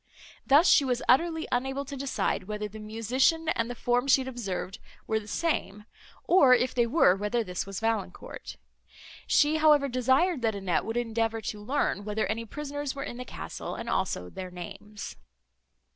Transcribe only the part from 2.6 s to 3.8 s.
the musician and the